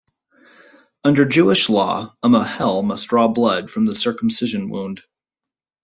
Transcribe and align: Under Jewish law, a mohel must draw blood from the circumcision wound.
Under 1.03 1.25
Jewish 1.25 1.69
law, 1.69 2.15
a 2.23 2.27
mohel 2.27 2.81
must 2.83 3.09
draw 3.09 3.27
blood 3.27 3.69
from 3.69 3.85
the 3.85 3.93
circumcision 3.93 4.71
wound. 4.71 5.03